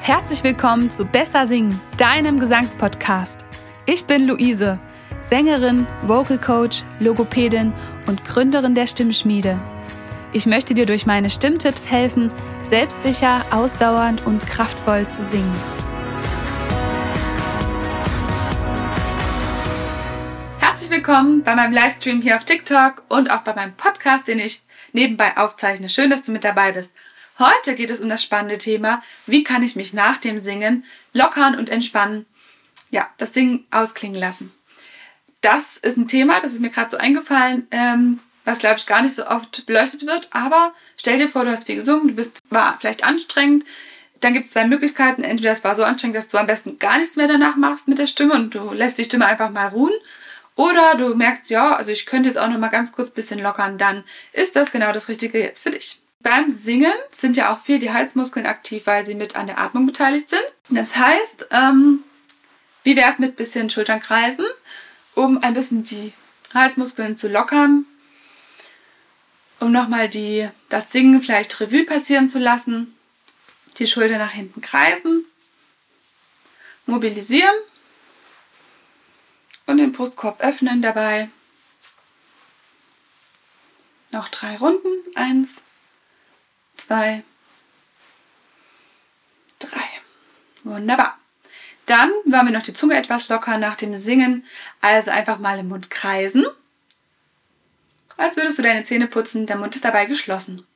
Herzlich 0.00 0.42
willkommen 0.42 0.90
zu 0.90 1.04
Besser 1.04 1.46
Singen, 1.46 1.80
deinem 1.98 2.40
Gesangspodcast. 2.40 3.44
Ich 3.86 4.04
bin 4.04 4.26
Luise, 4.26 4.78
Sängerin, 5.22 5.86
Vocal 6.02 6.38
Coach, 6.38 6.82
Logopädin 6.98 7.72
und 8.06 8.24
Gründerin 8.24 8.74
der 8.74 8.86
Stimmschmiede. 8.86 9.60
Ich 10.32 10.46
möchte 10.46 10.74
dir 10.74 10.86
durch 10.86 11.06
meine 11.06 11.30
Stimmtipps 11.30 11.90
helfen, 11.90 12.30
selbstsicher, 12.62 13.44
ausdauernd 13.50 14.24
und 14.26 14.46
kraftvoll 14.46 15.08
zu 15.08 15.22
singen. 15.22 15.54
Herzlich 20.58 20.90
willkommen 20.90 21.42
bei 21.42 21.54
meinem 21.54 21.72
Livestream 21.72 22.22
hier 22.22 22.36
auf 22.36 22.44
TikTok 22.44 23.02
und 23.08 23.30
auch 23.30 23.40
bei 23.40 23.54
meinem 23.54 23.74
Podcast, 23.74 24.28
den 24.28 24.38
ich 24.38 24.62
nebenbei 24.92 25.36
aufzeichne. 25.36 25.88
Schön, 25.88 26.08
dass 26.08 26.22
du 26.22 26.32
mit 26.32 26.44
dabei 26.44 26.72
bist. 26.72 26.94
Heute 27.38 27.76
geht 27.76 27.90
es 27.90 28.00
um 28.00 28.08
das 28.08 28.22
spannende 28.22 28.58
Thema, 28.58 29.02
wie 29.26 29.44
kann 29.44 29.62
ich 29.62 29.76
mich 29.76 29.92
nach 29.92 30.18
dem 30.18 30.38
Singen 30.38 30.84
lockern 31.12 31.54
und 31.56 31.68
entspannen, 31.68 32.26
ja, 32.90 33.08
das 33.18 33.32
Singen 33.32 33.66
ausklingen 33.70 34.18
lassen. 34.18 34.52
Das 35.40 35.76
ist 35.76 35.96
ein 35.96 36.08
Thema, 36.08 36.40
das 36.40 36.54
ist 36.54 36.60
mir 36.60 36.70
gerade 36.70 36.90
so 36.90 36.96
eingefallen, 36.96 37.68
ähm, 37.70 38.18
was 38.44 38.58
glaube 38.58 38.76
ich 38.78 38.86
gar 38.86 39.02
nicht 39.02 39.14
so 39.14 39.26
oft 39.26 39.66
beleuchtet 39.66 40.06
wird. 40.06 40.28
Aber 40.32 40.74
stell 40.96 41.18
dir 41.18 41.28
vor, 41.28 41.44
du 41.44 41.50
hast 41.52 41.66
viel 41.66 41.76
gesungen, 41.76 42.08
du 42.08 42.14
bist, 42.14 42.38
war 42.50 42.76
vielleicht 42.78 43.04
anstrengend. 43.04 43.64
Dann 44.20 44.32
gibt 44.32 44.46
es 44.46 44.52
zwei 44.52 44.66
Möglichkeiten. 44.66 45.22
Entweder 45.22 45.52
es 45.52 45.62
war 45.62 45.76
so 45.76 45.84
anstrengend, 45.84 46.16
dass 46.16 46.28
du 46.28 46.38
am 46.38 46.48
besten 46.48 46.80
gar 46.80 46.98
nichts 46.98 47.14
mehr 47.14 47.28
danach 47.28 47.54
machst 47.54 47.86
mit 47.86 48.00
der 48.00 48.08
Stimme 48.08 48.34
und 48.34 48.52
du 48.52 48.72
lässt 48.72 48.98
die 48.98 49.04
Stimme 49.04 49.26
einfach 49.26 49.50
mal 49.50 49.68
ruhen. 49.68 49.94
Oder 50.56 50.96
du 50.96 51.14
merkst, 51.14 51.50
ja, 51.50 51.76
also 51.76 51.92
ich 51.92 52.04
könnte 52.04 52.28
jetzt 52.28 52.38
auch 52.38 52.48
noch 52.48 52.58
mal 52.58 52.66
ganz 52.66 52.90
kurz 52.90 53.10
ein 53.10 53.14
bisschen 53.14 53.40
lockern, 53.40 53.78
dann 53.78 54.02
ist 54.32 54.56
das 54.56 54.72
genau 54.72 54.90
das 54.90 55.08
Richtige 55.08 55.38
jetzt 55.38 55.62
für 55.62 55.70
dich. 55.70 56.00
Beim 56.20 56.50
Singen 56.50 56.92
sind 57.12 57.36
ja 57.36 57.52
auch 57.52 57.60
viel 57.60 57.78
die 57.78 57.92
Halsmuskeln 57.92 58.46
aktiv, 58.46 58.86
weil 58.86 59.06
sie 59.06 59.14
mit 59.14 59.36
an 59.36 59.46
der 59.46 59.58
Atmung 59.58 59.86
beteiligt 59.86 60.30
sind. 60.30 60.42
Das 60.68 60.96
heißt, 60.96 61.46
ähm, 61.50 62.02
wie 62.82 62.96
wäre 62.96 63.10
es 63.10 63.18
mit 63.18 63.32
ein 63.32 63.36
bisschen 63.36 63.70
Schultern 63.70 64.00
kreisen, 64.00 64.46
um 65.14 65.42
ein 65.42 65.54
bisschen 65.54 65.84
die 65.84 66.12
Halsmuskeln 66.54 67.16
zu 67.16 67.28
lockern, 67.28 67.86
um 69.60 69.72
nochmal 69.72 70.10
das 70.68 70.92
Singen 70.92 71.22
vielleicht 71.22 71.60
Revue 71.60 71.84
passieren 71.84 72.28
zu 72.28 72.38
lassen. 72.38 72.94
Die 73.78 73.86
Schulter 73.86 74.18
nach 74.18 74.32
hinten 74.32 74.60
kreisen, 74.60 75.24
mobilisieren 76.86 77.54
und 79.66 79.78
den 79.78 79.92
Brustkorb 79.92 80.40
öffnen 80.40 80.82
dabei. 80.82 81.28
Noch 84.10 84.28
drei 84.28 84.56
Runden. 84.56 84.88
Eins, 85.14 85.62
zwei, 86.78 87.22
drei. 89.58 89.84
Wunderbar. 90.64 91.18
Dann 91.86 92.10
wollen 92.26 92.46
wir 92.46 92.52
noch 92.52 92.62
die 92.62 92.74
Zunge 92.74 92.96
etwas 92.96 93.28
locker 93.28 93.56
nach 93.56 93.76
dem 93.76 93.94
Singen. 93.94 94.44
Also 94.80 95.10
einfach 95.10 95.38
mal 95.38 95.58
im 95.58 95.68
Mund 95.68 95.90
kreisen. 95.90 96.46
Als 98.18 98.36
würdest 98.36 98.58
du 98.58 98.62
deine 98.62 98.82
Zähne 98.82 99.06
putzen. 99.06 99.46
Der 99.46 99.56
Mund 99.56 99.74
ist 99.74 99.84
dabei 99.84 100.06
geschlossen. 100.06 100.66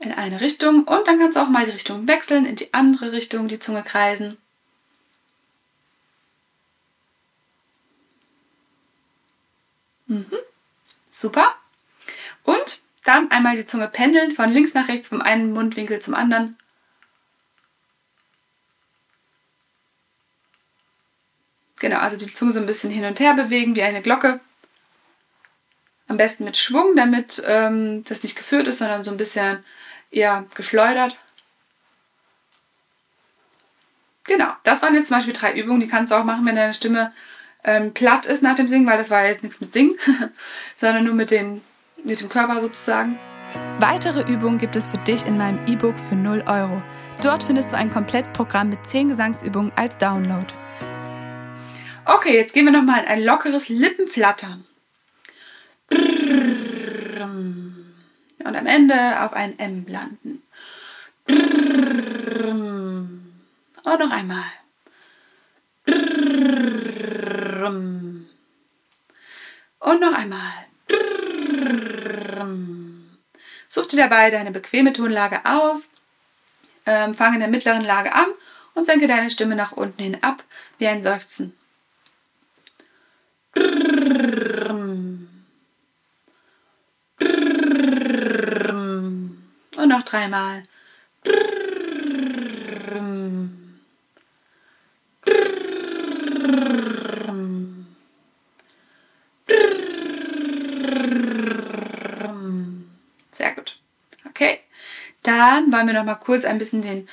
In 0.00 0.12
eine 0.12 0.40
Richtung 0.40 0.84
und 0.84 1.06
dann 1.06 1.18
kannst 1.18 1.36
du 1.36 1.42
auch 1.42 1.50
mal 1.50 1.66
die 1.66 1.72
Richtung 1.72 2.08
wechseln, 2.08 2.46
in 2.46 2.56
die 2.56 2.72
andere 2.72 3.12
Richtung 3.12 3.48
die 3.48 3.58
Zunge 3.58 3.82
kreisen. 3.82 4.38
Mhm. 10.10 10.38
Super. 11.08 11.54
Und 12.42 12.82
dann 13.04 13.30
einmal 13.30 13.54
die 13.54 13.64
Zunge 13.64 13.86
pendeln, 13.86 14.32
von 14.32 14.50
links 14.50 14.74
nach 14.74 14.88
rechts, 14.88 15.06
vom 15.06 15.22
einen 15.22 15.52
Mundwinkel 15.52 16.00
zum 16.00 16.14
anderen. 16.14 16.58
Genau, 21.76 21.98
also 21.98 22.16
die 22.16 22.32
Zunge 22.34 22.52
so 22.52 22.58
ein 22.58 22.66
bisschen 22.66 22.90
hin 22.90 23.04
und 23.04 23.20
her 23.20 23.34
bewegen 23.34 23.76
wie 23.76 23.84
eine 23.84 24.02
Glocke. 24.02 24.40
Am 26.08 26.16
besten 26.16 26.42
mit 26.42 26.56
Schwung, 26.56 26.96
damit 26.96 27.40
ähm, 27.46 28.04
das 28.04 28.24
nicht 28.24 28.36
geführt 28.36 28.66
ist, 28.66 28.78
sondern 28.78 29.04
so 29.04 29.12
ein 29.12 29.16
bisschen 29.16 29.64
eher 30.10 30.44
geschleudert. 30.56 31.16
Genau, 34.24 34.52
das 34.64 34.82
waren 34.82 34.96
jetzt 34.96 35.06
zum 35.08 35.18
Beispiel 35.18 35.34
drei 35.34 35.54
Übungen, 35.54 35.80
die 35.80 35.88
kannst 35.88 36.10
du 36.10 36.16
auch 36.16 36.24
machen, 36.24 36.44
wenn 36.46 36.56
deine 36.56 36.74
Stimme 36.74 37.12
ähm, 37.64 37.92
platt 37.92 38.26
ist 38.26 38.42
nach 38.42 38.54
dem 38.54 38.68
Singen, 38.68 38.86
weil 38.86 38.98
das 38.98 39.10
war 39.10 39.24
jetzt 39.26 39.42
nichts 39.42 39.60
mit 39.60 39.72
Singen, 39.72 39.96
sondern 40.74 41.04
nur 41.04 41.14
mit, 41.14 41.30
den, 41.30 41.60
mit 42.04 42.20
dem 42.20 42.28
Körper 42.28 42.60
sozusagen. 42.60 43.18
Weitere 43.78 44.22
Übungen 44.30 44.58
gibt 44.58 44.76
es 44.76 44.86
für 44.86 44.98
dich 44.98 45.26
in 45.26 45.36
meinem 45.36 45.66
E-Book 45.66 45.98
für 45.98 46.16
0 46.16 46.44
Euro. 46.46 46.82
Dort 47.22 47.42
findest 47.42 47.72
du 47.72 47.76
ein 47.76 47.90
Komplettprogramm 47.90 48.70
mit 48.70 48.86
10 48.86 49.08
Gesangsübungen 49.08 49.72
als 49.76 49.96
Download. 49.98 50.46
Okay, 52.06 52.34
jetzt 52.34 52.54
gehen 52.54 52.64
wir 52.64 52.72
nochmal 52.72 53.02
in 53.02 53.08
ein 53.08 53.24
lockeres 53.24 53.68
Lippenflattern. 53.68 54.64
Und 58.44 58.56
am 58.56 58.66
Ende 58.66 59.22
auf 59.22 59.32
ein 59.34 59.58
M 59.58 59.84
landen. 59.86 60.42
Und 63.84 63.98
noch 63.98 64.10
einmal. 64.10 64.44
Und 67.68 68.28
noch 70.00 70.14
einmal. 70.14 70.66
Such 73.68 73.86
dir 73.86 73.96
dabei 73.98 74.30
deine 74.30 74.50
bequeme 74.50 74.92
Tonlage 74.92 75.40
aus. 75.44 75.90
Ähm, 76.86 77.14
fange 77.14 77.34
in 77.34 77.40
der 77.40 77.48
mittleren 77.48 77.84
Lage 77.84 78.14
an 78.14 78.28
und 78.74 78.84
senke 78.84 79.06
deine 79.06 79.30
Stimme 79.30 79.54
nach 79.56 79.72
unten 79.72 80.02
hin 80.02 80.18
ab 80.22 80.42
wie 80.78 80.88
ein 80.88 81.02
Seufzen. 81.02 81.54
Und 89.76 89.88
noch 89.88 90.02
dreimal. 90.02 90.62
Sehr 103.32 103.54
gut. 103.54 103.78
Okay. 104.28 104.60
Dann 105.22 105.72
wollen 105.72 105.86
wir 105.86 105.94
noch 105.94 106.04
mal 106.04 106.14
kurz 106.14 106.44
ein 106.44 106.58
bisschen 106.58 106.82
den 106.82 107.08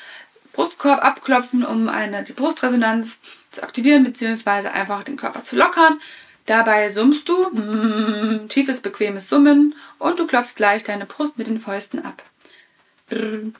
Brustkorb 0.54 1.04
abklopfen, 1.04 1.64
um 1.64 1.90
eine, 1.90 2.24
die 2.24 2.34
Brustresonanz 2.34 3.20
zu 3.52 3.64
aktivieren, 3.64 4.04
beziehungsweise 4.04 4.74
einfach 4.74 5.04
den 5.04 5.18
Körper 5.18 5.44
zu 5.44 5.56
lockern. 5.56 6.00
Dabei 6.48 6.90
summst 6.90 7.30
du, 7.30 7.50
mm, 7.50 8.50
tiefes, 8.50 8.80
bequemes 8.80 9.30
Summen 9.30 9.76
und 10.00 10.18
du 10.18 10.26
klopfst 10.26 10.56
gleich 10.56 10.84
deine 10.84 11.06
Brust 11.06 11.38
mit 11.38 11.48
den 11.48 11.60
Fäusten 11.60 12.04
ab. 12.04 12.24
Lippen 13.10 13.54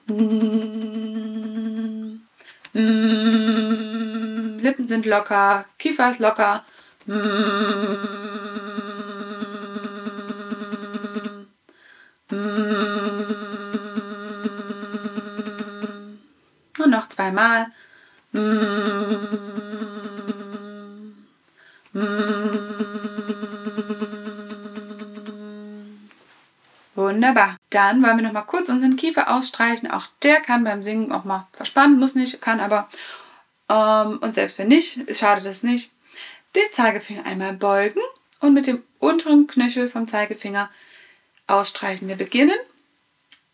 sind 4.88 5.06
locker, 5.06 5.66
Kiefer 5.78 6.10
ist 6.10 6.20
locker. 6.20 6.66
Noch 16.88 17.08
zweimal. 17.08 17.68
Wunderbar. 26.96 27.56
Dann 27.70 28.04
wollen 28.04 28.18
wir 28.18 28.24
noch 28.24 28.32
mal 28.32 28.42
kurz 28.42 28.70
unseren 28.70 28.96
Kiefer 28.96 29.34
ausstreichen. 29.34 29.92
Auch 29.92 30.08
der 30.24 30.42
kann 30.42 30.64
beim 30.64 30.84
Singen 30.84 31.12
auch 31.12 31.24
mal 31.24 31.48
verspannen, 31.54 32.00
muss 32.00 32.16
nicht, 32.16 32.42
kann 32.42 32.60
aber. 32.60 32.90
Ähm, 33.70 34.20
und 34.20 34.34
selbst 34.34 34.58
wenn 34.58 34.70
nicht, 34.70 35.16
schadet 35.16 35.46
es 35.46 35.64
nicht. 35.64 35.92
Den 36.56 36.72
Zeigefinger 36.72 37.26
einmal 37.26 37.54
beugen 37.54 38.02
und 38.40 38.54
mit 38.54 38.68
dem 38.68 38.84
unteren 39.00 39.48
Knöchel 39.48 39.90
vom 39.90 40.08
Zeigefinger 40.08 40.70
ausstreichen. 41.48 42.08
Wir 42.08 42.16
beginnen 42.16 42.58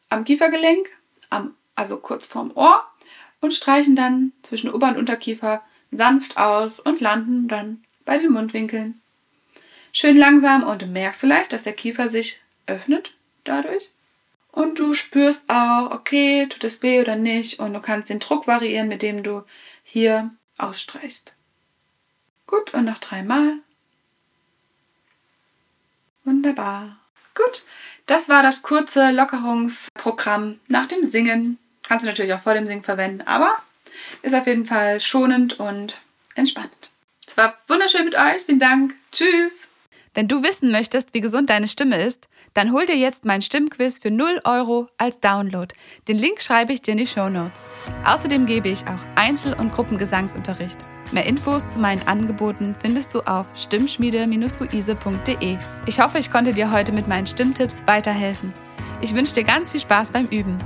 am 0.10 0.24
Kiefergelenk, 0.24 0.90
am, 1.30 1.56
also 1.76 1.98
kurz 1.98 2.28
vorm 2.28 2.52
Ohr 2.56 2.86
und 3.44 3.54
streichen 3.54 3.94
dann 3.96 4.32
zwischen 4.42 4.72
Ober- 4.72 4.88
und 4.88 4.98
Unterkiefer 4.98 5.62
sanft 5.92 6.38
aus 6.38 6.80
und 6.80 7.02
landen 7.02 7.50
dann 7.50 7.84
bei 8.06 8.18
den 8.18 8.32
Mundwinkeln. 8.32 9.02
Schön 9.92 10.16
langsam 10.16 10.64
und 10.64 10.82
du 10.82 10.86
merkst 10.86 11.20
vielleicht, 11.20 11.52
dass 11.52 11.64
der 11.64 11.74
Kiefer 11.74 12.08
sich 12.08 12.40
öffnet 12.68 13.14
dadurch. 13.44 13.90
Und 14.54 14.80
du 14.80 14.94
spürst 14.94 15.50
auch, 15.50 15.92
okay, 15.92 16.48
tut 16.48 16.64
es 16.64 16.82
weh 16.84 17.02
oder 17.02 17.18
nicht. 17.18 17.60
Und 17.60 17.74
du 17.74 17.82
kannst 17.82 18.10
den 18.10 18.20
Druck 18.20 18.48
variieren, 18.48 18.88
mit 18.88 19.02
dem 19.02 19.24
du 19.24 19.44
hier 19.84 20.32
ausstreichst. 20.58 21.34
Gut, 22.48 22.74
und 22.74 22.86
noch 22.86 23.00
dreimal. 23.00 23.58
Wunderbar. 26.24 26.98
Gut, 27.36 27.66
das 28.06 28.30
war 28.30 28.42
das 28.42 28.62
kurze 28.62 29.12
Lockerungsprogramm 29.12 30.62
nach 30.70 30.86
dem 30.86 31.04
Singen. 31.04 31.58
Kannst 31.94 32.08
du 32.08 32.10
natürlich 32.10 32.34
auch 32.34 32.40
vor 32.40 32.56
dem 32.56 32.66
Singen 32.66 32.82
verwenden, 32.82 33.22
aber 33.28 33.56
ist 34.24 34.34
auf 34.34 34.48
jeden 34.48 34.66
Fall 34.66 35.00
schonend 35.00 35.60
und 35.60 36.02
entspannt. 36.34 36.90
Es 37.28 37.38
war 37.38 37.54
wunderschön 37.68 38.06
mit 38.06 38.16
euch. 38.16 38.42
Vielen 38.48 38.58
Dank. 38.58 38.96
Tschüss. 39.12 39.70
Wenn 40.16 40.28
du 40.28 40.42
wissen 40.42 40.72
möchtest, 40.72 41.14
wie 41.14 41.22
gesund 41.22 41.52
deine 41.52 41.68
Stimme 41.68 42.04
ist, 42.04 42.30
dann 42.56 42.72
hol 42.72 42.88
dir 42.88 42.98
jetzt 42.98 43.26
mein 43.26 43.44
Stimmquiz 43.44 44.00
für 44.00 44.10
0 44.10 44.42
Euro 44.44 44.88
als 44.98 45.20
Download. 45.20 45.68
Den 46.08 46.18
Link 46.18 46.42
schreibe 46.42 46.74
ich 46.74 46.82
dir 46.82 46.94
in 46.94 46.98
die 46.98 47.06
Show 47.06 47.30
Notes. 47.30 47.62
Außerdem 48.06 48.48
gebe 48.48 48.70
ich 48.70 48.88
auch 48.88 49.06
Einzel- 49.14 49.54
und 49.54 49.72
Gruppengesangsunterricht. 49.72 50.80
Mehr 51.12 51.28
Infos 51.28 51.68
zu 51.68 51.78
meinen 51.78 52.08
Angeboten 52.08 52.76
findest 52.82 53.14
du 53.14 53.22
auf 53.22 53.46
stimmschmiede-luise.de. 53.54 55.58
Ich 55.86 56.00
hoffe, 56.00 56.18
ich 56.18 56.32
konnte 56.32 56.54
dir 56.54 56.72
heute 56.72 56.92
mit 56.92 57.08
meinen 57.08 57.28
Stimmtipps 57.28 57.84
weiterhelfen. 57.86 58.52
Ich 59.00 59.14
wünsche 59.14 59.36
dir 59.36 59.44
ganz 59.44 59.70
viel 59.70 59.82
Spaß 59.82 60.10
beim 60.10 60.26
Üben. 60.30 60.58